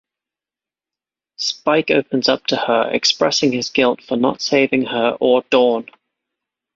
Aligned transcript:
Spike 1.37 1.91
opens 1.91 2.27
up 2.27 2.47
to 2.47 2.55
her, 2.55 2.89
expressing 2.91 3.51
his 3.51 3.69
guilt 3.69 4.01
for 4.01 4.17
not 4.17 4.41
saving 4.41 4.85
her 4.85 5.15
or 5.19 5.43
Dawn. 5.51 5.85